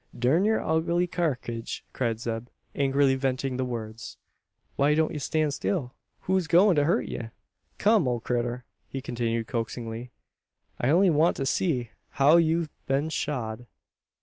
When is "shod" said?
13.11-13.67